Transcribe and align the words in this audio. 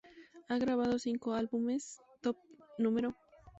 Ha 0.47 0.57
grabado 0.57 0.97
cinco 0.97 1.33
álbumes 1.35 1.99
Top 2.23 2.35
No. 2.79 3.15